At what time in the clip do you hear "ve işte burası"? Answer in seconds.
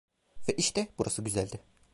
0.49-1.21